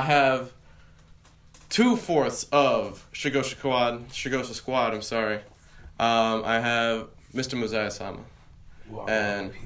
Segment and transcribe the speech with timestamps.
[0.00, 0.50] I have
[1.68, 4.08] two fourths of Shigosha Squad.
[4.08, 4.94] Shigosha Squad.
[4.94, 5.40] I'm sorry.
[5.98, 7.58] Um, I have Mr.
[7.58, 8.20] Mosiah Sama.
[8.88, 9.56] Wow, And- Mrs.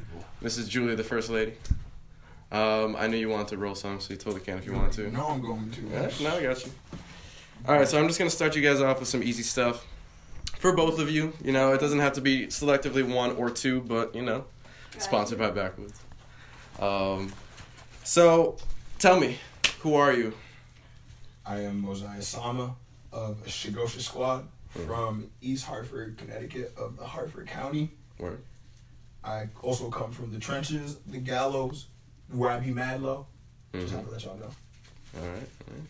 [0.43, 1.55] This is Julie, the first lady.
[2.51, 4.93] Um, I knew you wanted to roll some, so you totally can if you want
[4.95, 5.09] to.
[5.13, 5.81] No, I'm going to.
[5.83, 6.73] Yeah, no, I got you.
[7.69, 9.87] All right, so I'm just gonna start you guys off with some easy stuff
[10.59, 11.33] for both of you.
[11.45, 14.45] You know, it doesn't have to be selectively one or two, but you know,
[14.99, 15.99] sponsored by Backwoods.
[16.81, 17.33] Um,
[18.03, 18.57] so
[18.99, 19.39] tell me,
[19.85, 20.33] who are you?
[21.45, 22.75] I am Mosiah Sama
[23.13, 24.87] of Shigosha Squad Mhm.
[24.87, 27.91] from East Hartford, Connecticut, of the Hartford County.
[28.19, 28.43] Word.
[29.23, 31.89] I also come from the trenches, the gallows,
[32.29, 33.27] where I be mad low.
[33.75, 33.97] Just Mhm.
[33.97, 34.51] have to let y'all know.
[35.21, 35.49] All right.
[35.69, 35.89] all right.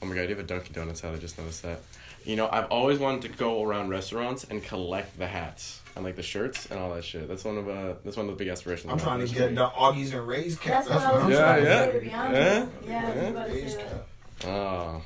[0.00, 1.12] Oh my god, you have a Dunkin' Donuts hat.
[1.12, 1.82] I just noticed that.
[2.24, 6.16] You know, I've always wanted to go around restaurants and collect the hats and like
[6.16, 7.28] the shirts and all that shit.
[7.28, 8.90] That's one of uh, that's one of the big aspirations.
[8.92, 10.86] I'm trying to get the Augies and Rays cap.
[10.86, 11.84] That's what I was Yeah, trying to yeah.
[11.84, 12.72] say, to be honest.
[12.86, 13.12] Yeah.
[13.14, 13.44] Yeah, Yeah.
[13.44, 14.06] Rays cap.
[14.46, 15.02] Oh,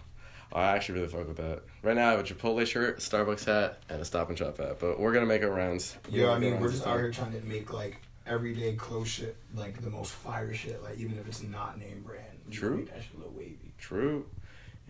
[0.52, 1.62] I actually really fuck with that.
[1.82, 4.78] Right now, I have a Chipotle shirt, Starbucks hat, and a Stop and Shop hat.
[4.80, 5.96] But we're gonna make our rounds.
[6.08, 9.82] Yeah, I mean, we're just out here trying to make like everyday clothes shit, like
[9.82, 12.24] the most fire shit, like even if it's not name brand.
[12.50, 12.76] True.
[12.78, 13.74] Make that shit a little wavy.
[13.78, 14.24] True.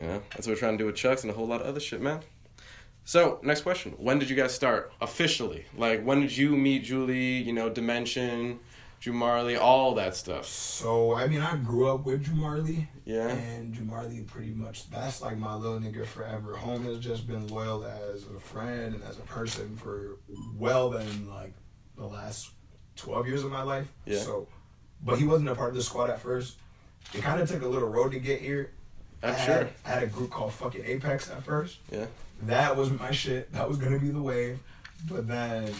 [0.01, 1.67] You know, that's what we're trying to do with Chucks and a whole lot of
[1.67, 2.21] other shit, man.
[3.05, 3.93] So, next question.
[3.99, 5.65] When did you guys start officially?
[5.77, 8.61] Like, when did you meet Julie, you know, Dimension,
[9.01, 10.45] Jumarley, all that stuff?
[10.47, 13.29] So I mean, I grew up with Jumarley, Yeah?
[13.29, 16.55] and Jumarley pretty much that's like my little nigga forever.
[16.57, 20.19] Home has just been loyal as a friend and as a person for
[20.57, 21.55] well than like
[21.97, 22.51] the last
[22.97, 23.91] twelve years of my life.
[24.05, 24.19] Yeah.
[24.19, 24.49] So,
[25.03, 26.57] but he wasn't a part of the squad at first.
[27.15, 28.73] It kind of took a little road to get here.
[29.23, 29.69] I I'm had, sure.
[29.85, 31.79] I had a group called fucking Apex at first.
[31.91, 32.07] Yeah.
[32.43, 33.53] That was my shit.
[33.53, 34.59] That was gonna be the wave.
[35.09, 35.73] But then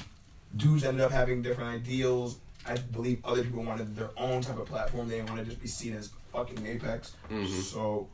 [0.57, 2.39] dudes ended up having different ideals.
[2.67, 5.09] I believe other people wanted their own type of platform.
[5.09, 7.15] They didn't want to just be seen as fucking Apex.
[7.31, 7.47] Mhm.
[7.63, 8.09] So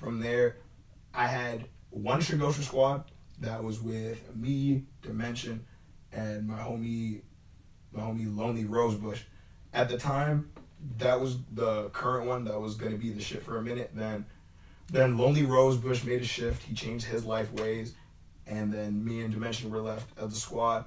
[0.00, 0.56] from there,
[1.12, 3.04] I had one Shigosha squad
[3.40, 5.64] that was with me, Dimension,
[6.12, 7.22] and my homie,
[7.92, 9.22] my homie Lonely Rosebush.
[9.74, 10.50] At the time,
[10.98, 13.90] that was the current one that was gonna be the shit for a minute.
[13.94, 14.24] Then,
[14.90, 16.62] then Lonely Rosebush made a shift.
[16.62, 17.94] He changed his life ways,
[18.46, 20.84] and then me and Dimension were left as the squad.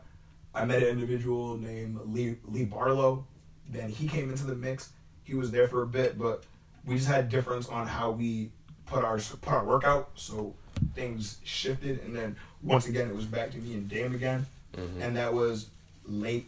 [0.53, 3.25] I met an individual named Lee Lee Barlow.
[3.69, 4.91] Then he came into the mix.
[5.23, 6.43] He was there for a bit, but
[6.85, 8.51] we just had difference on how we
[8.85, 10.09] put our put our workout.
[10.15, 10.55] So
[10.95, 15.01] things shifted, and then once again it was back to me and Dame again, Mhm.
[15.01, 15.67] and that was
[16.05, 16.47] late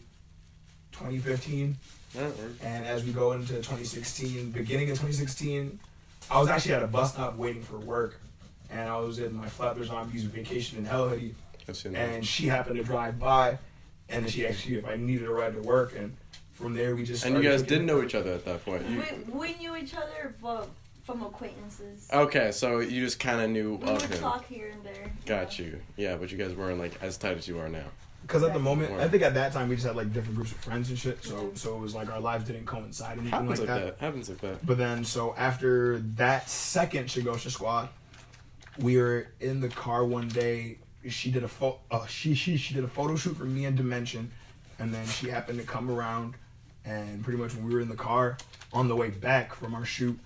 [0.92, 1.76] 2015.
[2.14, 2.56] Yeah, word.
[2.62, 5.78] And as we go into 2016, beginning of 2016,
[6.30, 8.20] I was actually at a bus stop waiting for work,
[8.70, 11.34] and I was in my Flappers Zombies vacation in Hell Hoodie,
[11.68, 12.08] I've seen that.
[12.10, 13.58] and she happened to drive by,
[14.08, 16.16] and then she asked me if I needed a ride to work, and
[16.52, 18.88] from there we just And you guys didn't know each other at that point.
[18.88, 19.02] You,
[19.32, 20.68] We, we knew each other, but
[21.04, 22.08] from acquaintances.
[22.12, 24.20] okay, so you just kind of knew we of would him.
[24.20, 25.12] talk here and there.
[25.26, 25.80] Got you.
[25.96, 27.84] Yeah, but you guys weren't like as tight as you are now.
[28.26, 30.50] Because at the moment, I think at that time we just had like different groups
[30.52, 31.22] of friends and shit.
[31.22, 31.58] So Mhm.
[31.58, 33.98] so it was like our lives didn't coincide anything Happens like like that.
[33.98, 34.04] that.
[34.04, 34.64] Happens like that.
[34.66, 37.90] But then so after that second Shigosha squad,
[38.78, 40.78] we were in the car one day.
[41.08, 41.78] She did a photo.
[41.90, 44.30] Uh, she she she did a photo shoot for me and Dimension,
[44.78, 46.34] and then she happened to come around,
[46.84, 48.38] and pretty much when we were in the car
[48.72, 50.18] on the way back from our shoot,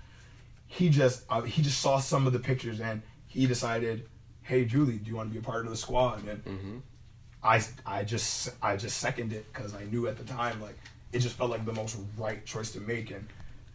[0.68, 4.06] he just uh, he just saw some of the pictures and he decided,
[4.42, 6.24] hey Julie, do you want to be a part of the squad?
[6.28, 6.76] And Mm-hmm.
[7.42, 10.76] I, I just I just seconded it because I knew at the time like
[11.12, 13.26] it just felt like the most right choice to make and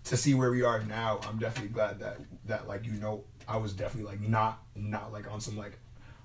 [0.05, 3.57] to see where we are now I'm definitely glad that that like you know I
[3.57, 5.77] was definitely like not not like on some like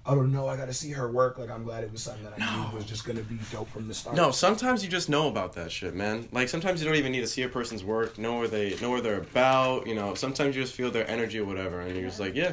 [0.04, 2.24] I don't know I got to see her work like I'm glad it was something
[2.24, 4.16] that I knew was just gonna be dope from the start.
[4.16, 6.28] No, sometimes you just know about that shit, man.
[6.32, 8.90] Like sometimes you don't even need to see a person's work, know where they know
[8.90, 9.86] where they're about.
[9.86, 12.52] You know, sometimes you just feel their energy or whatever, and you're just like, yeah,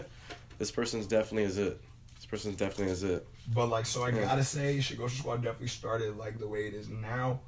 [0.60, 1.82] this person's definitely is it.
[2.26, 3.28] This person's definitely is it.
[3.54, 4.22] But like, so I Yeah.
[4.22, 7.42] gotta say, Shigosha Squad definitely started like the way it is now,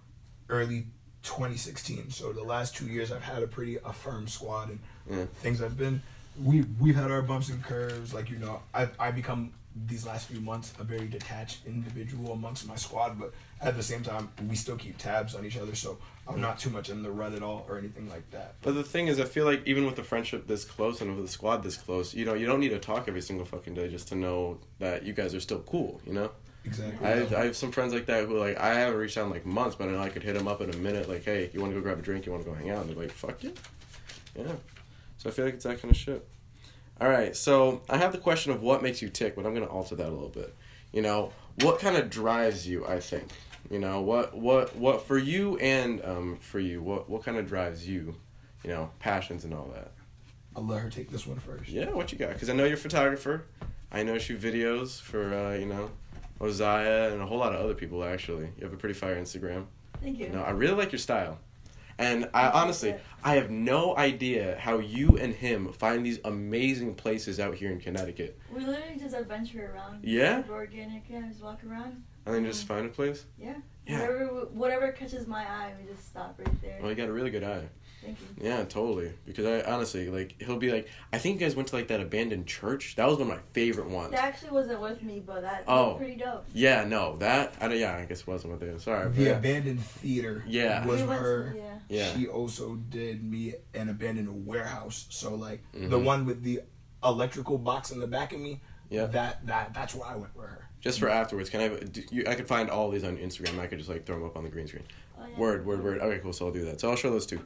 [0.50, 0.88] early
[1.24, 2.12] 2016.
[2.12, 4.80] So the last two years, I've had a pretty a firm squad and
[5.10, 5.26] Yeah.
[5.42, 6.02] things have been.
[6.42, 8.14] We we've had our bumps and curves.
[8.14, 9.52] Like you know, I I become
[9.86, 14.04] these last few months a very detached individual amongst my squad, but at the same
[14.04, 15.76] time, we still keep tabs on each other.
[15.76, 15.98] So
[16.28, 18.56] I'm not too much in the rut at all or anything like that.
[18.62, 21.26] But the thing is, I feel like even with the friendship this close and with
[21.26, 23.90] the squad this close, you know, you don't need to talk every single fucking day
[23.90, 26.02] just to know that you guys are still cool.
[26.06, 26.32] You know,
[26.66, 27.08] Exactly.
[27.08, 29.46] I I have some friends like that who like I haven't reached out in like
[29.46, 31.08] months, but I know I could hit them up in a minute.
[31.08, 32.26] Like, hey, you want to go grab a drink?
[32.26, 32.82] You want to go hang out?
[32.82, 33.52] And they're like, fuck yeah,
[34.36, 34.52] yeah.
[35.18, 36.28] So I feel like it's that kind of shit.
[37.00, 39.68] All right, so I have the question of what makes you tick, but I'm gonna
[39.68, 40.56] alter that a little bit.
[40.92, 42.86] You know, what kind of drives you?
[42.88, 43.28] I think.
[43.70, 47.48] You know, what what what for you and um for you, what what kind of
[47.48, 48.16] drives you?
[48.64, 49.92] you know, passions and all that.
[50.56, 51.70] I'll let her take this one first.
[51.70, 52.34] Yeah, what you got?
[52.34, 53.46] Because I know you're a photographer.
[53.92, 55.90] I know you shoot videos for, uh, you know,
[56.42, 58.50] Ozaya and a whole lot of other people, actually.
[58.58, 59.66] You have a pretty fire Instagram.
[60.02, 60.30] Thank you.
[60.30, 61.40] No, I really like your style.
[62.00, 67.40] And I honestly, I have no idea how you and him find these amazing places
[67.40, 68.40] out here in Connecticut.
[68.54, 70.04] We literally just adventure around.
[70.04, 70.44] Yeah?
[70.48, 71.28] We're organic, yeah.
[71.28, 72.04] Just walk around.
[72.26, 72.68] And then just mm.
[72.68, 73.26] find a place.
[73.40, 73.56] Yeah.
[73.88, 74.02] Yeah.
[74.02, 76.80] Whatever, whatever catches my eye, we just stop right there.
[76.82, 77.64] Well, you got a really good eye.
[78.04, 78.28] Thank you.
[78.50, 79.12] Yeah, totally.
[79.26, 82.00] Because I honestly, like, he'll be like, I think you guys went to, like, that
[82.00, 82.96] abandoned church.
[82.96, 84.12] That was one of my favorite ones.
[84.12, 85.88] That actually wasn't with me, but that Oh.
[85.88, 86.46] looked pretty dope.
[86.54, 88.80] Yeah, no, that, I don't, yeah, I guess it wasn't with it.
[88.82, 89.10] Sorry.
[89.10, 89.30] The yeah.
[89.32, 90.86] abandoned theater Yeah.
[90.86, 91.54] was We went- her.
[91.58, 91.80] Yeah.
[91.90, 92.14] Yeah.
[92.18, 95.08] She also did me an abandoned warehouse.
[95.10, 96.04] So like the Mhm.
[96.04, 96.62] one with the
[97.04, 98.62] electrical box in the back of me.
[98.90, 99.06] Yeah.
[99.08, 100.68] That that that's where I went with her.
[100.82, 103.60] Just for afterwards, can I have, do you, I could find all these on Instagram.
[103.60, 104.84] I could just, like, throw them up on the green screen.
[105.20, 105.38] Oh, yeah.
[105.38, 106.00] Word, word, word.
[106.00, 106.32] Okay, cool.
[106.34, 106.80] So I'll do that.
[106.80, 107.42] So I'll show those two.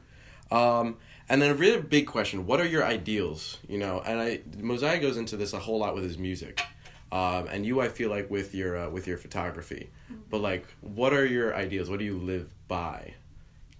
[0.52, 3.58] Um, and then a really big question: What are your ideals?
[3.68, 6.62] You know, and I Mosiah goes into this a whole lot with his music,
[7.10, 9.90] um, and you, I feel like with your uh, with your photography.
[10.28, 11.88] But like, what are your ideals?
[11.88, 13.14] What do you live by?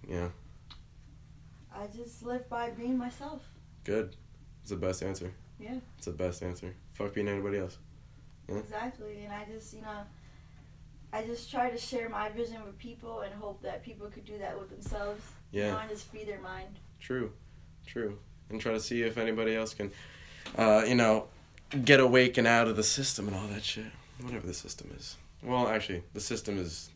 [0.09, 0.29] Yeah,
[1.75, 3.43] I just live by being myself.
[3.85, 4.17] good.
[4.63, 5.33] It's the best answer.
[5.59, 5.75] Yeah.
[5.97, 6.75] It's the best answer.
[6.95, 7.79] Fuck being anybody else.
[8.49, 8.57] Yeah.
[8.59, 9.25] Exactly.
[9.25, 10.03] And I just, you know,
[11.13, 14.39] I just try to share my vision with people and hope that people could do
[14.39, 15.21] that with themselves.
[15.53, 16.79] You know, Yeah, and just free their mind.
[17.01, 17.33] true,
[17.87, 18.19] true.
[18.51, 19.91] And try to see if anybody else can,
[20.59, 21.29] uh, you know,
[21.85, 23.87] get awake and out of the system and all that shit.
[24.21, 25.17] Whatever the system is.
[25.43, 26.91] Well, actually, the system is.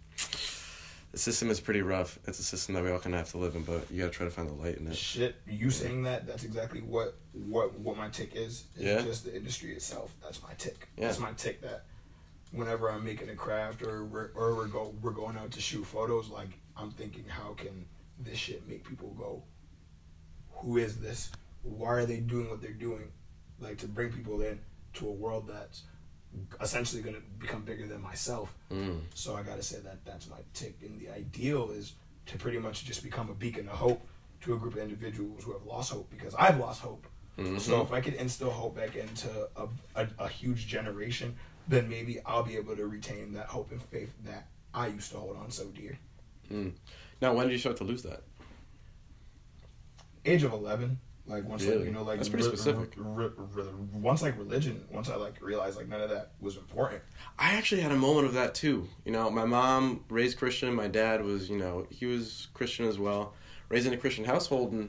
[1.13, 2.19] The system is pretty rough.
[2.27, 4.11] It's a system that we all kind of have to live in, but you gotta
[4.13, 4.95] try to find the light in it.
[4.97, 6.27] Shit, you saying that?
[6.27, 8.65] That's exactly what what what my tick is.
[8.75, 9.01] It's Yeah.
[9.01, 10.15] Just the industry itself.
[10.23, 10.89] That's my tick.
[10.99, 11.07] Yeah.
[11.07, 11.63] That's my tick.
[11.63, 11.85] That
[12.53, 15.85] whenever I'm making a craft or we're, or we're go we're going out to shoot
[15.85, 17.87] photos, like I'm thinking, how can
[18.19, 19.43] this shit make people go?
[20.51, 21.31] Who is this?
[21.63, 23.11] Why are they doing what they're doing?
[23.61, 24.61] Like to bring people in
[24.95, 25.83] to a world that's
[26.61, 28.55] essentially going to become bigger than myself.
[28.71, 29.01] Mm.
[29.15, 30.77] So I gotta say that that's my tick.
[30.83, 31.95] And the ideal is
[32.27, 34.07] to pretty much just become a beacon of hope
[34.43, 37.07] to a group of individuals who have lost hope because I've lost hope.
[37.39, 37.61] Mhm.
[37.61, 41.37] So if I could instill hope back into a, a, a huge generation,
[41.69, 45.19] then maybe I'll be able to retain that hope and faith that I used to
[45.19, 45.99] hold on so dear.
[46.51, 46.73] Mm.
[47.21, 48.23] Now, when did you start to lose that?
[50.25, 52.95] Age of eleven, like once like you know like That's pretty re- specific.
[52.97, 53.65] re- re-
[53.95, 57.03] once like religion, once I like realized like none of that was important.
[57.39, 58.89] I actually had a moment of that too.
[59.05, 60.75] You know, my mom raised Christian.
[60.75, 63.35] My dad was, you know, he was Christian as well.
[63.69, 64.89] Raised in a Christian household, and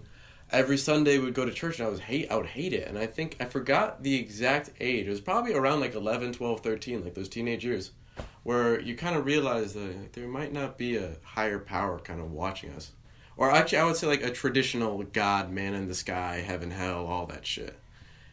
[0.52, 2.32] every Sunday we'd go to church, and I was hate.
[2.32, 5.06] I would hate it, and I think I forgot the exact age.
[5.06, 7.92] It was probably around like 11, 12, 13, like those teenage years,
[8.44, 12.20] where you kind of realize that like, there might not be a higher power kind
[12.20, 12.92] of watching us,
[13.36, 17.06] or actually, I would say like a traditional God, man in the sky, heaven, hell,
[17.06, 17.78] all that shit.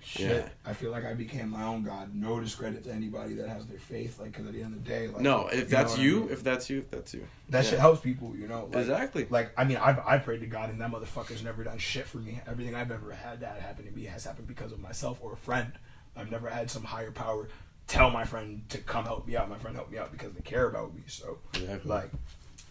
[0.06, 0.48] Shit, Yeah.
[0.70, 2.14] I feel like I became my own god.
[2.14, 4.88] No discredit to anybody that has their faith, like because at the end of the
[4.90, 6.28] day, like no, if know that's what I you, mean?
[6.30, 7.26] if that's you, if that's you.
[7.48, 7.70] that yeah.
[7.70, 8.66] shit helps people, you know.
[8.66, 9.26] Like, Exactly.
[9.30, 12.18] Like I mean, I've I prayed to God, and that motherfucker's never done shit for
[12.18, 12.38] me.
[12.46, 15.36] Everything I've ever had that happen to me has happened because of myself or a
[15.38, 15.72] friend.
[16.14, 17.48] I've never had some higher power
[17.94, 19.48] tell my friend to come help me out.
[19.48, 21.02] My friend helped me out because they care about me.
[21.06, 21.88] So Exactly.
[21.90, 22.10] like,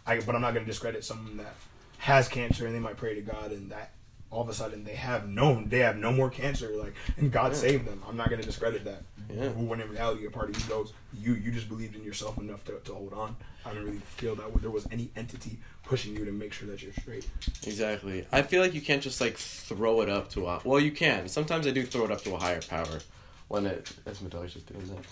[0.05, 1.55] I but I'm not gonna discredit someone that
[1.99, 3.91] has cancer and they might pray to God and that
[4.29, 7.53] all of a sudden they have no they have no more cancer like and God
[7.53, 7.57] Yeah.
[7.57, 8.01] saved them.
[8.07, 9.03] I'm not gonna discredit that.
[9.33, 9.49] Yeah.
[9.49, 12.63] When in reality, a part of you goes, you you just believed in yourself enough
[12.65, 13.35] to, to hold on.
[13.65, 16.81] I don't really feel that there was any entity pushing you to make sure that
[16.83, 17.25] you're straight.
[17.65, 18.27] Exactly.
[18.33, 20.59] I feel like you can't just like throw it up to a.
[20.65, 21.29] Well, you can.
[21.29, 22.99] Sometimes I do throw it up to a higher power
[23.47, 23.91] when it.
[24.05, 25.05] That's my dog's just doing that.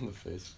[0.00, 0.54] In the face.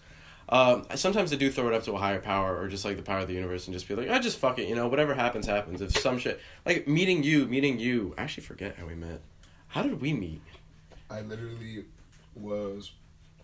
[0.51, 3.03] Um, sometimes I do throw it up to a higher power or just like the
[3.03, 5.13] power of the universe and just be like, I just fuck it, you know, whatever
[5.13, 5.79] happens, happens.
[5.79, 6.41] If some shit.
[6.65, 8.15] Like meeting you, meeting you.
[8.17, 9.21] I actually forget how we met.
[9.67, 10.41] How did we meet?
[11.09, 11.85] I literally
[12.33, 12.91] was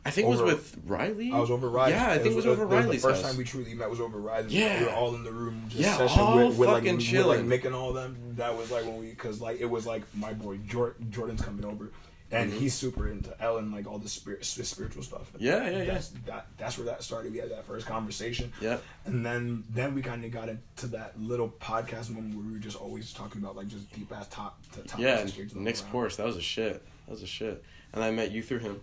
[0.05, 1.31] I think it was with Riley.
[1.31, 1.93] I was over Riley.
[1.93, 3.31] Yeah, I think it was, over Riley's The first house.
[3.31, 4.47] time we truly met was over Riley.
[4.50, 4.79] Yeah.
[4.79, 7.05] we were all in the room, just Yeah, session all with, with like, fucking with,
[7.05, 7.47] like chilling.
[7.47, 8.15] Mick and all them.
[8.35, 11.65] That was like when we, cause like it was like my boy Jor- Jordan's coming
[11.65, 11.91] over,
[12.35, 12.57] and Mhm.
[12.57, 15.31] he's super into Ellen, like all the spirit, spiritual stuff.
[15.37, 15.85] Yeah, yeah, yeah.
[15.85, 17.31] That's, that, that's where that started.
[17.31, 21.19] We had that first conversation, Yeah, and then then we kind of got into that
[21.19, 24.61] little podcast moment where we were just always talking about like just deep ass top
[24.73, 24.99] to top.
[24.99, 25.95] Yeah, straight to Nick's ground.
[26.11, 26.15] Porsche.
[26.17, 26.83] That was a shit.
[27.05, 27.63] That was a shit.
[27.93, 28.81] And I met you through him.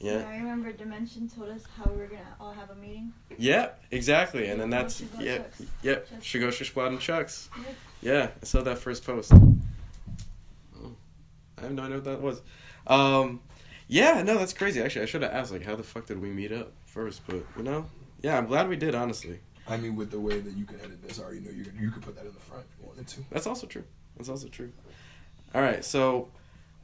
[0.00, 0.26] Yeah.
[0.28, 3.12] I remember Dimension told us how we were gonna all have a meeting.
[3.38, 4.48] Yeah, exactly.
[4.48, 5.62] And then that's yeah, Chucks.
[5.82, 5.94] yeah.
[5.94, 6.10] Chucks.
[6.20, 7.48] Shigosha Squad and Chucks.
[7.56, 7.64] Yeah.
[8.02, 9.32] Yeah, I saw that first post.
[9.32, 10.92] Oh,
[11.56, 12.42] I have no idea what that was.
[12.86, 13.40] Um,
[13.88, 14.82] yeah, no, that's crazy.
[14.82, 17.22] Actually, I should have asked like, how the fuck did we meet up first?
[17.26, 17.86] But you know,
[18.22, 18.94] yeah, I'm glad we did.
[18.94, 21.64] Honestly, I mean, with the way that you can edit this, I already know you
[21.64, 23.20] can, you could put that in the front if you wanted to.
[23.30, 23.84] that's also true.
[24.16, 24.72] That's also true.
[25.54, 26.28] All right, so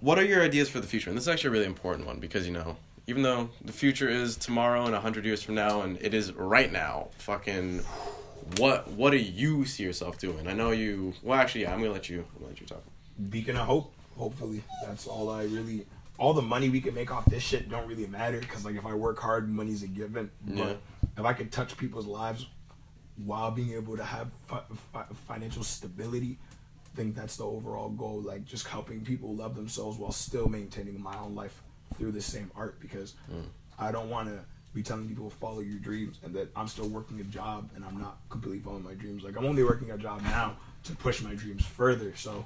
[0.01, 1.11] what are your ideas for the future?
[1.11, 2.77] And this is actually a really important one because you know,
[3.07, 6.71] even though the future is tomorrow and hundred years from now, and it is right
[6.71, 7.83] now, fucking,
[8.59, 10.47] what what do you see yourself doing?
[10.49, 11.15] I know you.
[11.23, 12.83] Well, actually, yeah, I'm gonna let you I'm gonna let you talk.
[13.29, 13.95] Beacon of hope.
[14.21, 15.87] Hopefully, that's all I really.
[16.19, 18.85] All the money we can make off this shit don't really matter because like if
[18.85, 20.31] I work hard, money's a given.
[20.45, 20.83] But
[21.17, 22.47] if I could touch people's lives
[23.25, 24.63] while being able to have fi-
[24.93, 26.37] fi- financial stability,
[26.93, 28.21] I think that's the overall goal.
[28.21, 31.63] Like just helping people love themselves while still maintaining my own life
[31.97, 33.43] through the same art because mm.
[33.79, 37.19] I don't want to be telling people follow your dreams and that I'm still working
[37.21, 39.25] a job and I'm not completely following my dreams.
[39.25, 42.13] Like I'm only working a job now to push my dreams further.
[42.15, 42.45] So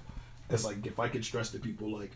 [0.50, 2.12] it's like if I could stress to people like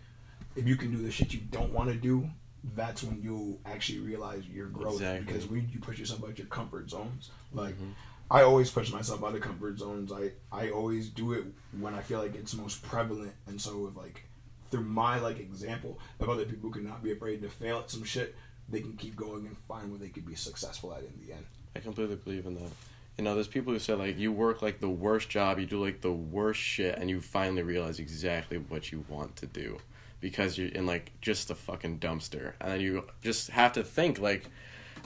[0.57, 2.29] if you can do the shit you don't want to do,
[2.75, 4.95] that's when you'll actually realize your growth.
[4.95, 5.27] Exactly.
[5.27, 7.91] Because when you push yourself out of your comfort zones, like mm-hmm.
[8.31, 10.13] I always push myself out of comfort zones.
[10.13, 11.45] I I always do it
[11.79, 13.33] when I feel like it's most prevalent.
[13.47, 14.25] And so if like
[14.71, 18.05] through my like example, if other people could not be afraid to fail at some
[18.05, 18.35] shit,
[18.69, 21.45] they can keep going and find where they could be successful at in the end.
[21.75, 22.73] I completely believe in that.
[23.19, 25.85] You know, there's people who say like you work like the worst job, you do
[25.85, 29.79] like the worst shit, and you finally realize exactly what you want to do
[30.21, 34.21] because you're in like just a fucking dumpster, and then you just have to think
[34.21, 34.45] like,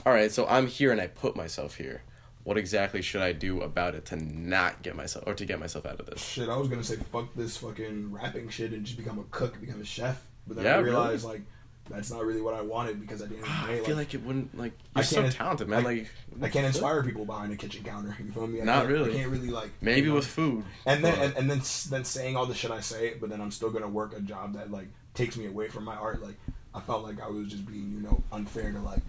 [0.05, 2.03] all right, so I'm here and I put myself here.
[2.43, 5.85] What exactly should I do about it to not get myself or to get myself
[5.87, 6.21] out of this?
[6.21, 9.59] Shit, I was gonna say fuck this fucking rapping shit and just become a cook,
[9.59, 10.21] become a chef.
[10.45, 10.89] But then Yeah, I really?
[10.91, 11.41] realized like
[11.89, 13.83] that's not really what I wanted because at the end of the I day, ah,
[13.85, 15.79] feel like, like it wouldn't like I you're so can't- talented, man.
[15.79, 16.07] I- like
[16.41, 18.15] I can't inspire people behind a kitchen counter.
[18.23, 18.61] You feel me?
[18.61, 19.11] I Not can't- really.
[19.11, 20.63] I can't really like Maybe you know, with food.
[20.85, 23.51] and then and, and then then saying all the shit I say, but then I'm
[23.51, 26.21] still gonna work a job that like takes me away from my art.
[26.23, 26.35] Like
[26.73, 29.01] I felt like I was just being you know unfair to like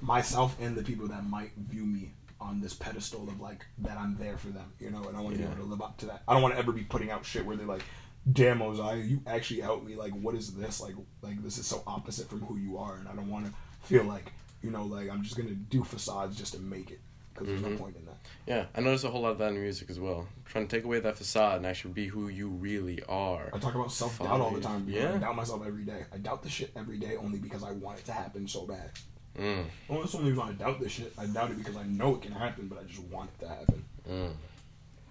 [0.00, 4.16] myself and the people that might view me on this pedestal of like that I'm
[4.16, 5.46] there for them, you know, and I want to Yeah.
[5.48, 6.22] be able to live up to that.
[6.26, 7.84] I don't want to ever be putting out shit where they're like,
[8.30, 9.96] "Damn, Mosiah, you actually helped me.
[9.96, 10.80] Like, what is this?
[10.80, 13.52] Like, like this is so opposite from who you are, and I don't want to
[13.86, 17.00] feel like you know, like I'm just gonna do facades just to make it
[17.34, 17.72] because there's Mhm.
[17.72, 18.18] no point in that.
[18.46, 20.28] Yeah, I notice a whole lot of that in music as well.
[20.44, 23.50] Trying to take away that facade and actually be who you really are.
[23.52, 24.84] I talk about self doubt all the time.
[24.84, 24.94] bro.
[24.94, 25.14] Yeah.
[25.14, 26.04] I doubt myself every day.
[26.12, 28.90] I doubt the shit every day only because I want it to happen so bad.
[29.36, 31.12] Mm, Well, that's the only reason I doubt this shit.
[31.18, 33.48] I doubt it because I know it can happen, but I just want it to
[33.48, 33.84] happen.
[34.08, 34.32] mm.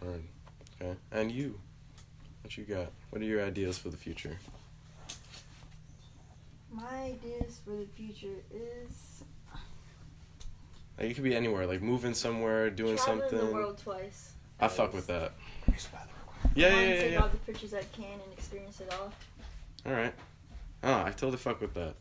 [0.01, 0.23] Word.
[0.79, 0.95] Okay.
[1.11, 1.59] And you?
[2.51, 2.91] What you got?
[3.11, 4.37] What are your ideas for the future?
[6.69, 9.23] My ideas for the future is
[10.99, 11.65] Like, it could be anywhere.
[11.65, 13.47] Like moving somewhere, doing traveling something.
[13.47, 14.33] the world twice.
[14.59, 15.31] I fuck with that.
[15.69, 15.75] Yeah,
[16.55, 17.19] Yeah, I yeah, yeah, take yeah.
[17.21, 19.13] all the pictures I can and experience it all.
[19.85, 20.13] All right.
[20.83, 21.95] Oh, I totally fuck with that.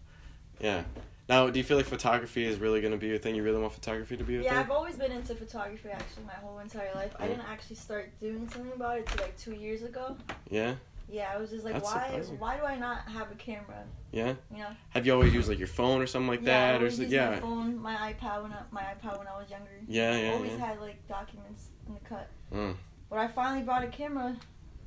[0.59, 0.83] Yeah.
[1.30, 3.37] Now, do you feel like photography is really gonna be a thing?
[3.37, 4.52] You really want photography to be a Yeah, thing?
[4.52, 7.14] Yeah, I've always been into photography actually my whole entire life.
[7.20, 10.16] I didn't actually start doing something about it till like two years ago.
[10.50, 10.75] Yeah.
[11.08, 12.06] Yeah, I was just like, That's why?
[12.06, 12.38] surprising.
[12.40, 13.84] Why do I not have a camera?
[14.10, 14.34] Yeah.
[14.50, 14.70] You know?
[14.88, 16.94] Have you always used like your phone or something like yeah, I that, or always
[16.94, 17.30] is it, used yeah?
[17.30, 19.70] my phone, my iPad when I, my iPad when I was younger.
[19.87, 20.66] Yeah, I yeah, always yeah.
[20.66, 22.28] had like documents in the cut.
[22.52, 22.75] Mm.
[23.08, 24.37] But I finally bought a camera,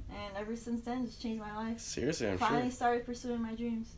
[0.10, 1.80] and ever since then, it's changed my life.
[1.80, 2.72] Seriously, I'm finally sure.
[2.72, 3.96] started pursuing my dreams.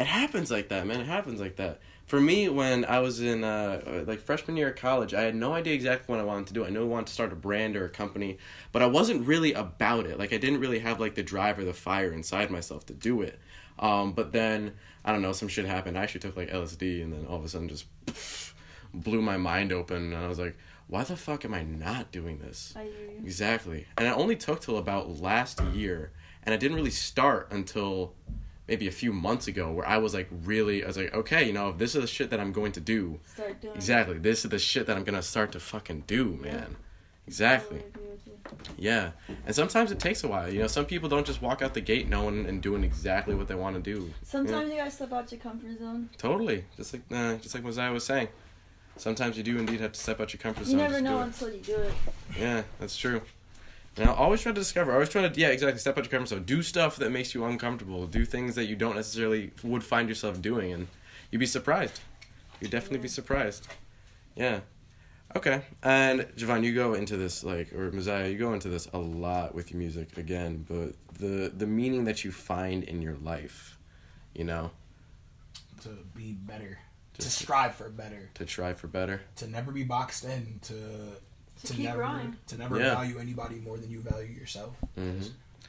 [0.00, 1.00] It happens like that, man.
[1.00, 1.80] It happens like that.
[2.06, 5.52] For me, when I was in uh, like freshman year of college, I had no
[5.52, 6.64] idea exactly what I wanted to do.
[6.64, 8.38] I knew I wanted to start a brand or a company,
[8.72, 10.18] but I wasn't really about it.
[10.18, 13.20] Like I didn't really have like the drive or the fire inside myself to do
[13.20, 13.38] it.
[13.78, 14.72] Um, but then
[15.04, 15.98] I don't know, some shit happened.
[15.98, 17.84] I actually took like LSD, and then all of a sudden just
[18.94, 22.38] blew my mind open, and I was like, why the fuck am I not doing
[22.38, 22.72] this?
[22.74, 22.88] I.
[23.22, 23.86] Exactly.
[23.98, 28.14] And it only took till about last year, and I didn't really start until
[28.70, 31.52] maybe a few months ago, where I was like, really, I was like, okay, you
[31.52, 33.74] know, if this is the shit that I'm going to do, Start doing.
[33.74, 33.76] it.
[33.76, 36.76] exactly, this is the shit that I'm gonna start to fucking do, man.
[37.26, 37.78] Exactly.
[37.78, 38.32] Agree with you.
[38.76, 39.10] Yeah.
[39.46, 40.52] And sometimes it takes a while.
[40.52, 43.46] You know, some people don't just walk out the gate knowing and doing exactly what
[43.46, 44.10] they want to do.
[44.24, 46.08] Sometimes you gotta step out your comfort zone.
[46.16, 46.64] Totally.
[46.76, 48.28] Just like uh, just like Mosiah was saying.
[48.96, 50.78] Sometimes you do indeed have to step out your comfort You zone.
[50.80, 51.24] You never know it.
[51.24, 51.92] until you do it.
[52.38, 53.20] Yeah, that's true.
[53.98, 54.92] Now, always try to discover.
[54.92, 55.78] Always try to, yeah, exactly.
[55.78, 56.44] Step out your comfort zone.
[56.44, 58.06] Do stuff that makes you uncomfortable.
[58.06, 60.86] Do things that you don't necessarily would find yourself doing, and
[61.30, 62.00] you'd be surprised.
[62.60, 63.66] You'd definitely be surprised.
[64.36, 64.60] Yeah.
[65.36, 65.62] Okay.
[65.82, 69.54] And Javon, you go into this like, or Mosiah, you go into this a lot
[69.54, 73.76] with your music again, but the the meaning that you find in your life,
[74.34, 74.70] you know,
[75.82, 76.78] To be better,
[77.18, 79.20] to strive for better, to try for better.
[79.36, 80.74] to never be boxed in, to
[81.64, 82.36] To keep never growing.
[82.48, 82.94] to never Yeah.
[82.94, 84.74] value anybody more than you value yourself.
[84.94, 85.20] hmm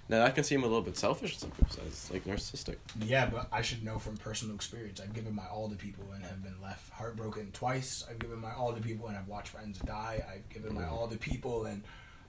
[0.09, 2.09] Now that can seem a little bit selfish in some people's eyes.
[2.11, 2.77] Like narcissistic.
[2.99, 4.99] Yeah, but I should know from personal experience.
[4.99, 8.03] I've given my all to people and have been left heartbroken twice.
[8.09, 10.23] I've given my all to people and I've watched friends die.
[10.29, 11.83] I've given my all to people and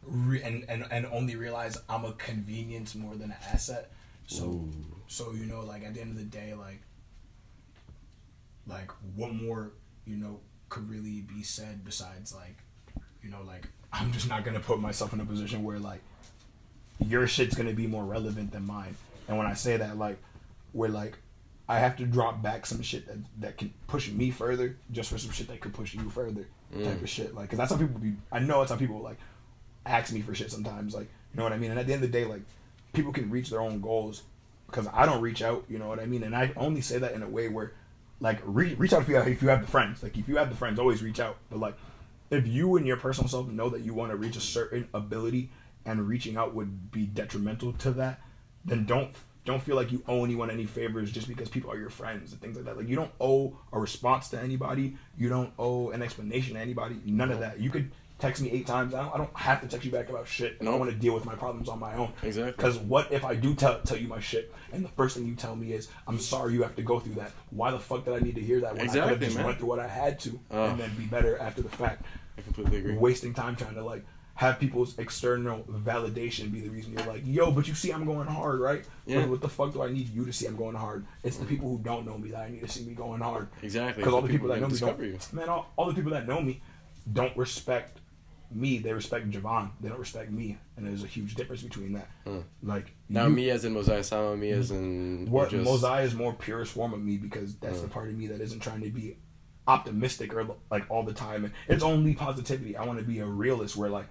[0.05, 3.91] re- and, and and only realize I'm a convenience more than an asset.
[4.27, 4.71] So Ooh.
[5.09, 6.81] so you know, like at the end of the day, like
[8.67, 9.73] like what more,
[10.05, 12.59] you know, could really be said besides like,
[13.23, 16.01] you know, like I'm just not gonna put myself in a position where like
[17.07, 18.97] your shit's gonna be more relevant than mine.
[19.29, 20.19] And when I say that, like,
[20.73, 21.19] where like
[21.69, 25.19] I have to drop back some shit that that can push me further, just for
[25.19, 27.03] some shit that could push you further, type Mm.
[27.03, 27.35] of shit.
[27.35, 28.15] Like, cause that's how people be.
[28.31, 29.19] I know that's how people like
[29.87, 30.95] ask me for shit sometimes.
[30.95, 31.71] Like, you know what I mean?
[31.71, 32.43] And at the end of the day, like,
[32.93, 34.23] people can reach their own goals
[34.67, 35.65] because I don't reach out.
[35.69, 36.23] You know what I mean?
[36.25, 37.73] And I only say that in a way where,
[38.21, 40.03] like, reach reach out if you have, if you have the friends.
[40.03, 41.37] Like, if you have the friends, always reach out.
[41.51, 41.75] But like,
[42.33, 45.51] if you and your personal self know that you want to reach a certain ability
[45.85, 48.21] and reaching out would be detrimental to that,
[48.65, 49.11] then don't
[49.45, 52.41] don't feel like you owe anyone any favors just because people are your friends and
[52.41, 52.77] things like that.
[52.77, 54.97] Like you don't owe a response to anybody.
[55.19, 56.97] You don't owe an explanation to anybody.
[57.05, 57.59] None of that.
[57.59, 58.95] You could text me eight times.
[58.95, 60.61] I don't, I don't have to text you back about shit.
[60.61, 60.79] And I Nope.
[60.83, 62.13] want to deal with my problems on my own.
[62.23, 62.53] Exactly.
[62.53, 65.35] Because what if I do tell tell you my shit and the first thing you
[65.35, 67.33] tell me is I'm sorry you have to go through that.
[67.51, 69.45] Why the fuck did I need to hear that when I could have just man.
[69.47, 70.67] went through what I had to Oh.
[70.67, 72.05] and then be better after the fact?
[72.39, 72.97] I completely agree.
[72.97, 77.51] wasting time trying to like have people's external validation be the reason you're like, yo,
[77.53, 78.83] but you see I'm going hard, right?
[79.07, 79.21] Yeah.
[79.21, 81.05] What, what the fuck do I need you to see I'm going hard?
[81.23, 83.49] It's the people who don't know me that I need to see me going hard.
[83.63, 84.01] Exactly.
[84.03, 85.19] Because all the people that know me don't, you.
[85.33, 86.63] man, all, all the people that know me
[87.13, 87.99] don't respect
[88.51, 88.79] me.
[88.79, 89.71] They respect Javon.
[89.81, 92.09] They don't respect me, and there's a huge difference between that.
[92.27, 92.41] Hmm.
[92.63, 96.15] Like Now you- me as in Mosiah Sama, me as in what just, Mosiah is
[96.15, 97.93] more purest form of me because that's the Mm.
[97.93, 99.17] part of me that isn't trying to be
[99.67, 101.45] optimistic or like all the time.
[101.45, 102.77] And it's only positivity.
[102.77, 104.07] I want to be a realist where like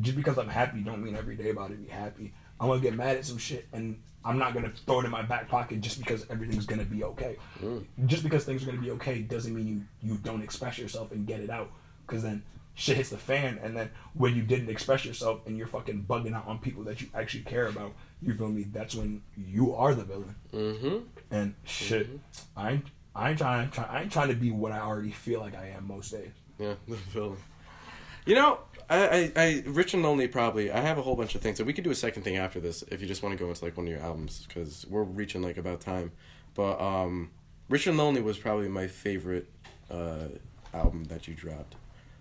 [0.00, 2.32] just because I'm happy don't mean every day about to be happy.
[2.60, 5.22] I'm gonna get mad at some shit and I'm not gonna throw it in my
[5.22, 7.36] back pocket just because everything's gonna be okay.
[7.62, 7.84] Mm.
[8.06, 11.26] Just because things are gonna be okay doesn't mean you you don't express yourself and
[11.26, 11.70] get it out.
[12.06, 12.42] Because then
[12.74, 16.34] shit hits the fan, and then when you didn't express yourself and you're fucking bugging
[16.34, 18.64] out on people that you actually care about, you feel me?
[18.64, 20.34] That's when you are the villain.
[20.52, 20.96] Mm-hmm.
[21.30, 22.08] And shit,
[22.56, 25.40] I ain't I ain't trying try, I ain't trying to be what I already feel
[25.40, 26.32] like I am most days.
[26.58, 26.74] Yeah,
[27.12, 27.36] the.
[28.26, 30.70] You know, I, I, I, Rich and Lonely probably.
[30.70, 32.58] I have a whole bunch of things, and we could do a second thing after
[32.58, 35.04] this if you just want to go into like one of your albums because we're
[35.04, 36.12] reaching like about time.
[36.54, 37.30] But um,
[37.68, 39.48] Rich and Lonely was probably my favorite
[39.90, 40.28] uh,
[40.72, 41.76] album that you dropped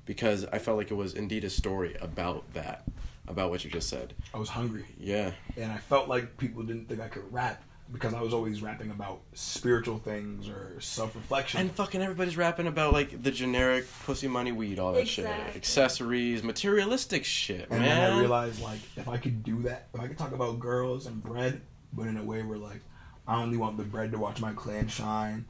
[0.06, 2.84] because I felt like it was indeed a story about that,
[3.28, 4.14] about what you just said.
[4.34, 8.14] I was hungry, Yeah, and I felt like people didn't think I could rap because
[8.14, 11.62] I was always rapping about spiritual things or self reflection.
[11.62, 16.44] and fucking everybody's rapping about like the generic pussy money weed, all that shit, accessories,
[16.44, 17.90] materialistic shit, And man.
[18.02, 21.06] then I realized, like, if I could do that, if I could talk about girls
[21.06, 21.62] and bread,
[21.94, 22.82] but in a way where, like,
[23.28, 25.46] I only want the bread to watch my clan shine.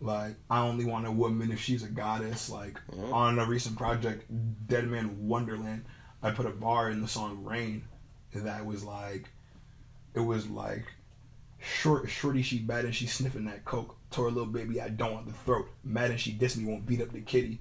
[0.00, 2.48] Like, I only want a woman if she's a goddess.
[2.48, 3.04] Like, Yeah.
[3.10, 4.24] on a recent project,
[4.68, 5.84] Dead Man Wonderland,
[6.22, 7.82] I put a bar in the song Rain
[8.32, 9.28] that was like,
[10.14, 10.84] it was like,
[11.58, 13.96] short, shorty, she bad and she sniffing that coke.
[14.10, 15.68] Told her little baby, I don't want the throat.
[15.84, 17.60] Mad and she diss me, won't beat up the kitty.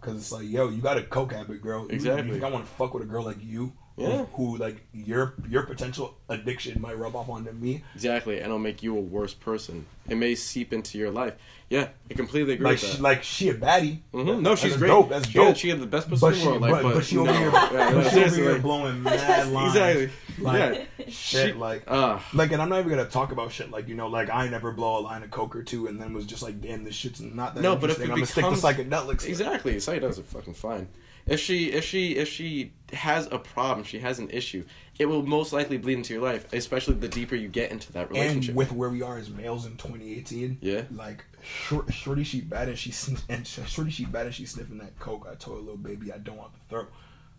[0.00, 1.86] Cause it's like, yo, you got a coke habit, girl.
[1.88, 2.26] Exactly.
[2.26, 3.72] You, think I want to fuck with a girl like you?
[3.96, 4.24] Yeah.
[4.24, 7.84] Who, who, like your your potential addiction might rub off onto me.
[7.94, 9.86] Exactly, and it'll make you a worse person.
[10.08, 11.34] It may seep into your life.
[11.70, 14.00] Yeah, I completely agree Like she, like she a baddie.
[14.12, 14.42] Mhm.
[14.42, 14.88] No, she's That's great.
[14.88, 15.08] Dope.
[15.10, 15.56] That's she, dope.
[15.56, 16.60] She had the best pussy but in the world.
[16.62, 17.38] Like, but, but, she over no.
[17.38, 19.76] here, Yeah, but she over here blowing mad lines.
[19.76, 20.10] Exactly.
[20.38, 21.04] Like, yeah.
[21.08, 23.94] shit, She- like, Uh, like, and I'm not even gonna talk about shit like you
[23.94, 26.42] know, like I never blow a line of coke or two, and then was just
[26.42, 27.60] like, damn, this shit's not that.
[27.62, 29.26] No, but if it I'm gonna stick to becomes- psychedelics.
[29.28, 29.76] exactly.
[29.76, 30.88] Psychedelics are fucking fine.
[31.26, 34.64] If she, if she, if she has a problem, she has an issue.
[34.98, 38.10] It will most likely bleed into your life, especially the deeper you get into that
[38.10, 38.50] relationship.
[38.50, 40.82] And with where we are as males in 2018, Yeah.
[40.92, 42.92] like short, shorty, she bad and she
[43.30, 45.26] and sh- shorty, she bad and she sniffing that coke.
[45.30, 46.92] I told her little baby, I don't want the throat,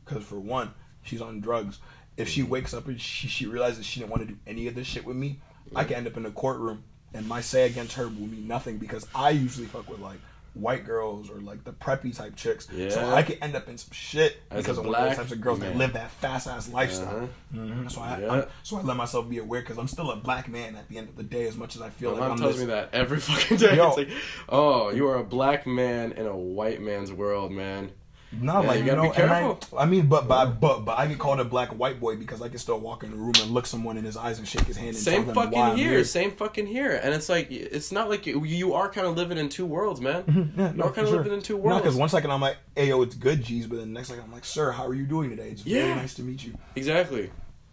[0.04, 1.78] because for one, she's on drugs.
[2.18, 4.76] If she wakes up and she she realizes she didn't want to do any of
[4.76, 5.40] this shit with me,
[5.76, 8.78] I could end up in a courtroom and my say against her will mean nothing
[8.78, 10.20] because I usually fuck with like
[10.54, 12.68] white girls or like the preppy type chicks.
[12.74, 12.90] Yeah.
[12.90, 15.32] So I could end up in some shit As because of one of those types
[15.32, 17.16] of girls that live that fast ass lifestyle.
[17.16, 17.28] Uh-huh.
[17.52, 18.46] hmm So I, Yeah.
[18.64, 21.10] So I let myself be aware because I'm still a black man at the end
[21.10, 21.48] of the day.
[21.48, 23.58] As much as I feel My like mom I'm tells this, me that every fucking
[23.58, 23.76] day.
[23.76, 23.90] Yo.
[23.90, 24.10] It's like,
[24.50, 27.92] oh, you are a black man in a white man's world, man.
[28.32, 29.58] No, Yeah, like you you, know, be and I.
[29.78, 32.50] I mean, but but but but I get called a black white boy because I
[32.50, 34.78] can still walk in the room and look someone in his eyes and shake his
[34.78, 37.92] hand and Same tell them why fucking here, same fucking here, and it's like it's
[37.92, 40.24] not like you, you are kind of living in two worlds, man.
[40.24, 40.60] Mm-hmm.
[40.60, 41.82] Yeah, You're kind of living in two No, worlds.
[41.82, 44.24] because one second I'm like, "Hey, yo, it's good, G's," but then the next second
[44.24, 45.50] I'm like, "Sir, how are you doing today?
[45.50, 47.32] It's very nice to meet you." Exactly.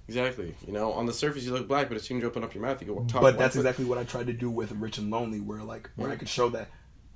[0.08, 0.54] Exactly.
[0.66, 2.54] You know, on the surface you look black, but as soon as you open up
[2.54, 3.22] your mouth, you go talk.
[3.22, 3.60] but that's white.
[3.60, 6.18] exactly what I tried to do with Rich and Lonely, where like where I mm.
[6.18, 6.68] could show that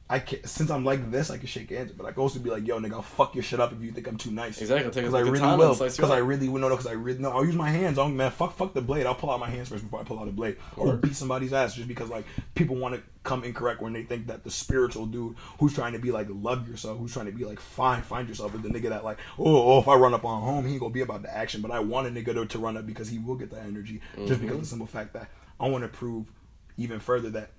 [0.08, 2.48] I can since I'm like this, I can shake hands, but I can also be
[2.48, 4.88] like, "Yo, nigga, I'll fuck your shit up if you think I'm too nice." Exactly,
[4.88, 5.74] because I really will.
[5.74, 6.60] Because I really will.
[6.60, 7.32] No, because I really no.
[7.32, 7.98] I'll use my hands.
[7.98, 9.04] Oh man, fuck, fuck the blade.
[9.04, 11.52] I'll pull out my hands first before I pull out a blade, or beat somebody's
[11.52, 15.06] ass just because like people want to come incorrect when they think that the spiritual
[15.06, 18.28] dude who's trying to be like love yourself, who's trying to be like fine, find
[18.28, 20.74] yourself, is the nigga that like oh, oh if I run up on home, he
[20.74, 22.86] ain't gonna be about the action, but I want a nigga to, to run up
[22.86, 25.82] because he will get that energy just because of the simple fact that I want
[25.82, 26.30] to prove
[26.76, 27.50] even further that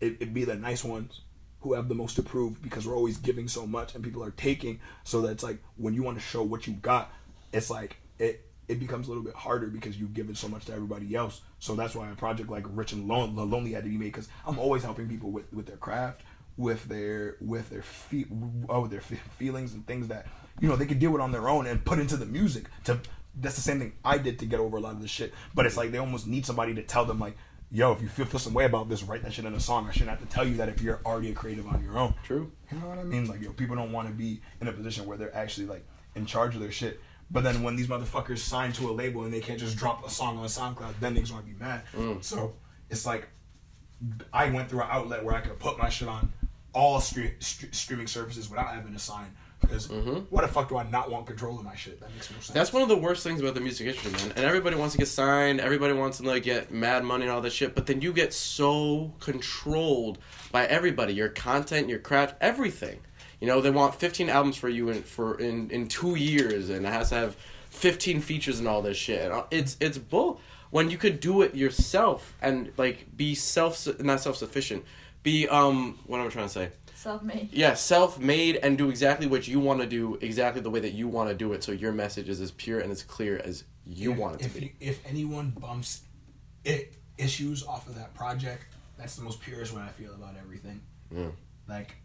[0.00, 1.22] it, it be the nice ones
[1.64, 4.30] who have the most to prove because we're always giving so much and people are
[4.30, 4.78] taking.
[5.02, 7.12] So that it's like when you want to show what you got
[7.54, 10.72] it's like it it becomes a little bit harder because you've given so much to
[10.72, 11.42] everybody else.
[11.58, 14.28] So that's why a project like rich and Lon- lonely had to be made because
[14.46, 16.22] i'm always helping people with with their craft
[16.56, 18.26] with their with their fe-
[18.68, 20.26] oh, their fe- feelings and things that
[20.60, 22.98] you know they could deal with on their own and put into the music to
[23.40, 25.32] that's the same thing i did to get over a lot of this shit.
[25.54, 27.36] But it's like they almost need somebody to tell them like
[27.70, 29.86] yo, if you feel, feel some way about this, write that shit in a song.
[29.88, 32.14] I shouldn't have to tell you that if you're already a creative on your own.
[32.24, 32.50] True.
[32.70, 33.26] You know what I mean?
[33.26, 36.26] Like, yo, people don't want to be in a position where they're actually like in
[36.26, 37.00] charge of their shit.
[37.30, 40.10] But then when these motherfuckers sign to a label and they can't just drop a
[40.10, 41.82] song on SoundCloud, then niggas want to be mad.
[41.96, 42.22] Mm.
[42.22, 42.54] So
[42.90, 43.28] it's like
[44.32, 46.32] I went through an outlet where I could put my shit on
[46.74, 49.34] all st- streaming services without having to sign.
[49.66, 49.90] Because
[50.30, 52.00] what the fuck do I not want control of my shit?
[52.00, 52.48] That makes no sense.
[52.48, 54.32] That's one of the worst things about the music industry, man.
[54.36, 55.60] And everybody wants to get signed.
[55.60, 57.74] Everybody wants to like get mad money and all that shit.
[57.74, 60.18] But then you get so controlled
[60.52, 61.14] by everybody.
[61.14, 63.00] Your content, your craft, everything.
[63.40, 66.86] You know, they want 15 albums for you in for in in two years, and
[66.86, 67.36] it has to have
[67.70, 69.30] 15 features and all this shit.
[69.30, 70.40] Uh, it's it's bull.
[70.70, 74.84] When you could do it yourself and like be self not self sufficient,
[75.22, 76.70] be um what am I trying to say?
[76.94, 77.50] Self-made.
[77.52, 81.08] Yeah, self-made and do exactly what you want to do, exactly the way that you
[81.08, 84.12] want to do it, so your message is as pure and as clear as you
[84.12, 84.60] if, want it to if be.
[84.60, 86.02] You, if anyone bumps
[86.64, 90.80] it, issues off of that project, that's the most purest way I feel about everything.
[91.14, 91.28] Yeah.
[91.68, 91.96] Like,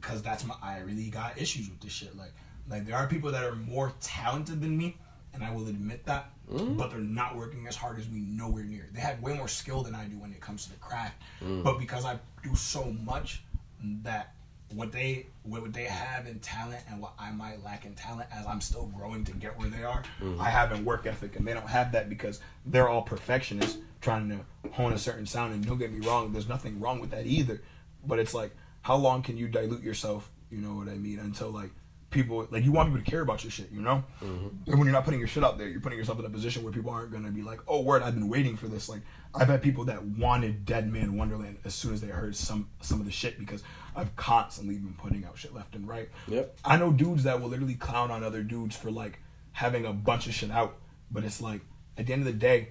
[0.00, 2.16] cause that's my I really got issues with this shit.
[2.16, 2.32] Like,
[2.68, 4.96] like there are people that are more talented than me,
[5.32, 6.30] and I will admit that.
[6.52, 6.76] Mm.
[6.76, 8.86] But they're not working as hard as me nowhere near.
[8.92, 11.22] They have way more skill than I do when it comes to the craft.
[11.42, 11.64] Mm.
[11.64, 13.42] But because I do so much,
[14.02, 14.32] that
[14.72, 18.46] what they what they have in talent and what I might lack in talent as
[18.46, 20.40] I'm still growing to get where they are, Mm-hmm.
[20.40, 24.28] I have in work ethic and they don't have that because they're all perfectionists trying
[24.30, 27.26] to hone a certain sound and don't get me wrong, there's nothing wrong with that
[27.26, 27.62] either.
[28.06, 28.50] But it's like
[28.82, 31.70] how long can you dilute yourself, you know what I mean, until like
[32.14, 34.02] people like you want people to care about your shit, you know?
[34.22, 34.70] Mm-hmm.
[34.70, 36.62] And when you're not putting your shit out there, you're putting yourself in a position
[36.62, 38.88] where people aren't gonna be like, Oh word, I've been waiting for this.
[38.88, 39.00] Like
[39.34, 43.00] I've had people that wanted Dead Man Wonderland as soon as they heard some some
[43.00, 43.62] of the shit because
[43.94, 46.08] I've constantly been putting out shit left and right.
[46.28, 46.56] Yep.
[46.64, 49.18] I know dudes that will literally clown on other dudes for like
[49.52, 50.76] having a bunch of shit out,
[51.10, 51.60] but it's like
[51.98, 52.70] at the end of the day,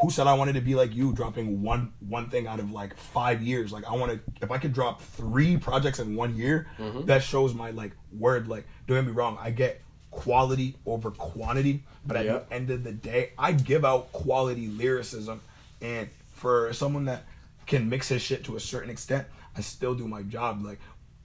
[0.00, 2.96] who said I wanted to be like you, dropping one one thing out of like
[2.96, 3.72] five years?
[3.72, 7.04] Like I want to, if I could drop three projects in one year, mm-hmm.
[7.06, 8.48] that shows my like word.
[8.48, 12.48] Like don't get me wrong, I get quality over quantity, but at Yep.
[12.48, 15.40] the end of the day, I give out quality lyricism,
[15.80, 17.24] and for someone that
[17.66, 20.64] can mix his shit to a certain extent, I still do my job.
[20.64, 20.78] Like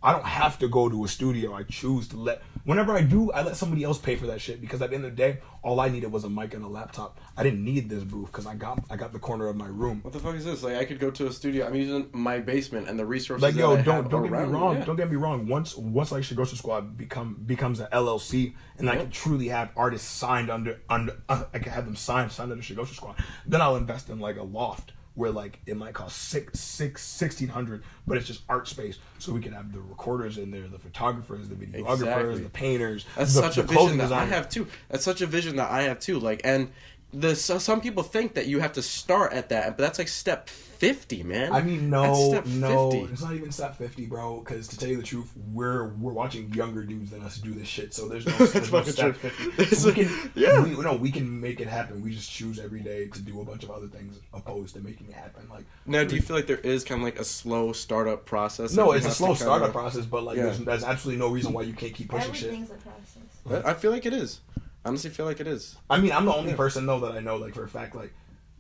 [0.04, 1.54] I don't have to go to a studio.
[1.54, 2.42] I choose to let.
[2.66, 5.06] Whenever I do, I let somebody else pay for that shit because at the end
[5.06, 7.20] of the day, all I needed was a mic and a laptop.
[7.38, 10.00] I didn't need this booth because I got I got the corner of my room.
[10.02, 10.62] What the fuck is this?
[10.62, 11.66] Like I could go to a studio.
[11.66, 13.42] I'm using my basement and the resources.
[13.42, 14.78] Like that yo, I don't have don't get me wrong.
[14.78, 14.86] yeah.
[14.86, 15.48] Don't get me wrong.
[15.48, 20.10] Once once like Shigosha Squad become becomes an LLC and I can truly have artists
[20.10, 23.16] signed under under uh, I can have them signed signed under Shigosha Squad.
[23.46, 27.48] Then I'll invest in like a loft where like it might cost six six sixteen
[27.48, 28.98] hundred, but it's just art space.
[29.20, 32.40] So we can have the recorders in there, the photographers, the videographers, Exactly.
[32.44, 33.06] the painters.
[33.16, 34.68] That's the, such the a vision that I have too.
[34.90, 36.20] That's such a vision that I have too.
[36.20, 36.72] Like, and
[37.14, 40.08] the so, some people think that you have to start at that, but that's like
[40.08, 41.54] step fifty, man.
[41.54, 43.14] I mean, no, step no, 50.
[43.14, 44.40] it's not even step fifty, bro.
[44.40, 47.68] Because to tell you the truth, we're we're watching younger dudes than us do this
[47.68, 47.94] shit.
[47.94, 49.30] So there's no, there's no step true.
[49.30, 49.88] fifty.
[49.90, 50.62] We can, yeah.
[50.64, 52.02] we, no, we can make it happen.
[52.02, 55.08] We just choose every day to do a bunch of other things opposed to making
[55.10, 55.48] it happen.
[55.50, 58.74] Like Now, do you feel like there is kind of like a slow startup process?
[58.74, 60.44] no, it's a slow kinda- startup process, but like Yeah.
[60.46, 62.46] there's, there's absolutely no reason why you can't keep pushing shit.
[62.54, 63.66] Everything's a process.
[63.68, 64.40] I I feel like it is.
[64.86, 65.78] I honestly feel like it is.
[65.90, 66.58] I mean, I'm the only Yeah.
[66.58, 68.14] person though that I know, like for a fact, like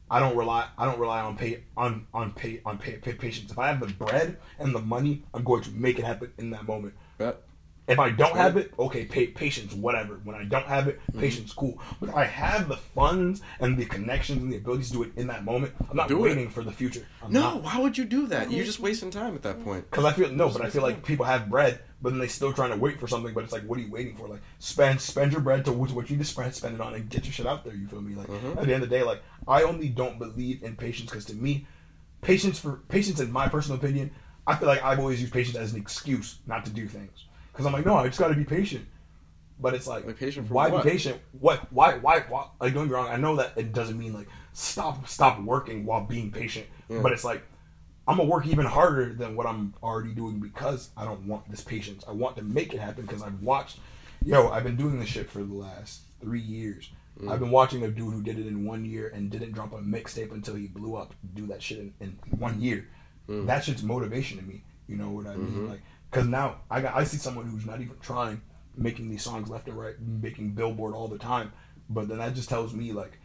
[0.10, 3.52] I don't rely, I don't rely on pay, on on pay, on pay, pay patience.
[3.52, 6.50] If I have the bread and the money, I'm going to make it happen in
[6.52, 6.94] that moment.
[7.18, 7.46] But
[7.86, 10.20] If I don't have it, okay, pay, patience, whatever.
[10.24, 11.20] When I don't have it, Mm-hmm.
[11.20, 11.80] patience, cool.
[12.00, 15.12] But if I have the funds and the connections and the abilities to do it
[15.18, 16.30] in that moment, I'm not Do it.
[16.30, 17.06] waiting for the future.
[17.22, 18.50] I'm no, why would you do that?
[18.52, 19.90] You're just wasting time at that point.
[19.92, 22.54] Because I feel no, but I feel like people have bread, but then they still
[22.54, 23.34] trying to wait for something.
[23.34, 24.30] But it's like, what are you waiting for?
[24.30, 27.10] Like, spend spend your bread to what you need to spend, spend it on, and
[27.10, 27.76] get your shit out there.
[27.76, 28.16] You feel me?
[28.16, 28.58] Like Mhm.
[28.58, 31.36] at the end of the day, like I only don't believe in patience because to
[31.36, 31.68] me,
[32.22, 34.12] patience for patience, in my personal opinion,
[34.48, 37.66] I feel like I've always used patience as an excuse not to do things because
[37.66, 38.86] I'm like, no, I just got to be patient.
[39.60, 40.84] But it's like, Like patient for why what?
[40.84, 41.22] be patient?
[41.40, 41.72] What?
[41.72, 41.98] Why?
[42.00, 42.22] Why?
[42.28, 42.48] Why?
[42.60, 43.08] Like, don't get me wrong.
[43.08, 46.66] I know that it doesn't mean like stop stop working while being patient.
[46.90, 47.00] Yeah.
[47.02, 47.44] But it's like
[48.08, 51.62] I'm gonna work even harder than what I'm already doing because I don't want this
[51.62, 52.04] patience.
[52.08, 53.78] I want to make it happen because I've watched.
[54.26, 56.90] Yo, I've been doing this shit for the last three years.
[57.22, 57.32] Mm.
[57.32, 59.78] I've been watching a dude who did it in one year and didn't drop a
[59.78, 61.14] mixtape until he blew up.
[61.36, 62.88] Do that shit in, in one year.
[63.30, 63.46] Mm.
[63.46, 64.64] That shit's motivation to me.
[64.88, 65.52] You know what I mean?
[65.68, 65.70] Mhm.
[65.70, 65.82] Like,
[66.14, 68.42] cause now I got I see someone who's not even trying,
[68.78, 71.52] making these songs left and right, making Billboard all the time.
[71.90, 73.20] But then that just tells me like,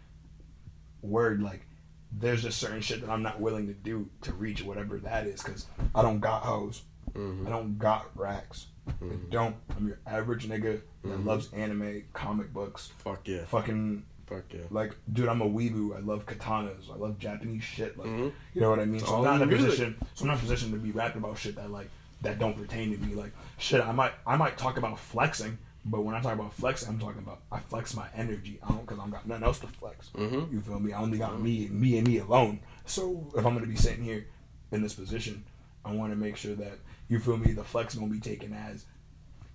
[1.02, 1.66] word like,
[2.12, 5.42] there's just certain shit that I'm not willing to do to reach whatever that is.
[5.42, 6.82] Cause I don't got hoes.
[7.12, 7.46] Mhm.
[7.46, 8.66] I don't got racks.
[8.86, 9.30] I Mhm.
[9.30, 9.56] don't.
[9.76, 11.24] I'm your average nigga that Mhm.
[11.26, 13.44] loves anime, comic books, Fuck yeah.
[13.44, 14.60] fucking Fuck yeah.
[14.70, 15.28] like, dude.
[15.28, 15.96] I'm a weeboo.
[15.96, 16.90] I love katanas.
[16.92, 17.96] I love Japanese shit.
[17.96, 18.32] Like, Mhm.
[18.52, 19.00] you know what I mean?
[19.00, 19.70] So I'm not in a music.
[19.70, 19.96] position.
[20.14, 21.88] So I'm not in a position to be rapping about shit that like
[22.22, 23.14] that don't pertain to me.
[23.14, 23.80] Like, shit.
[23.80, 27.18] I might I might talk about flexing, but when I talk about flexing, I'm talking
[27.20, 28.58] about I flex my energy.
[28.62, 30.10] I don't because I'm got nothing else to flex.
[30.14, 30.52] Mhm.
[30.52, 30.92] You feel me?
[30.92, 32.60] I only got me, me and me alone.
[32.86, 34.26] So if I'm gonna be sitting here
[34.72, 35.44] in this position,
[35.84, 36.78] I want to make sure that
[37.08, 37.52] you feel me.
[37.52, 38.84] The flex gonna be taken as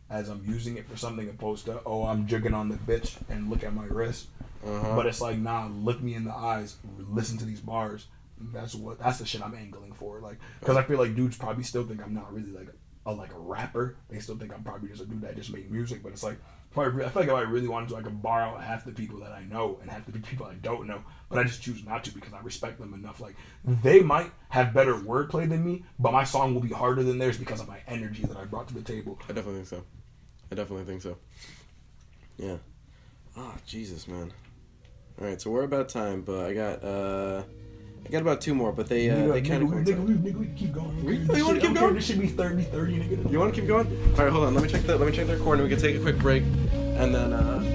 [0.09, 3.49] as I'm using it for something opposed to oh I'm jigging on the bitch and
[3.49, 4.27] look at my wrist.
[4.65, 4.95] Uh-huh.
[4.95, 8.07] But it's like nah, look me in the eyes, listen to these bars.
[8.51, 10.19] That's what that's the shit I'm angling for.
[10.19, 12.69] Like because I feel like dudes probably still think I'm not really like
[13.05, 13.97] a like a rapper.
[14.09, 16.03] They still think I'm probably just a dude that just make music.
[16.03, 16.37] But it's like
[16.71, 19.19] probably I feel like if I really wanted to, I could out half the people
[19.19, 21.01] that I know and half the people I don't know.
[21.29, 23.19] But I just choose not to because I respect them enough.
[23.19, 27.17] Like they might have better wordplay than me, but my song will be harder than
[27.17, 29.19] theirs because of my energy that I brought to the table.
[29.23, 29.83] I definitely think so.
[30.51, 31.17] I definitely think so.
[32.37, 32.57] Yeah.
[33.35, 34.31] Oh, Jesus, man.
[35.19, 37.43] All right, so we're about time, but I got uh,
[38.13, 40.39] got about two more, but they uh, nigga, they kind of nigga, nigga, we, nigga,
[40.39, 41.27] we keep going.
[41.27, 41.95] This You wanna keep okay, going?
[41.95, 43.31] This should be 30, 30, nigga.
[43.31, 43.87] You want to keep going?
[43.87, 44.53] All right, hold on.
[44.53, 45.63] Let me check the let me check the recording.
[45.63, 47.72] We can take a quick break, and then uh,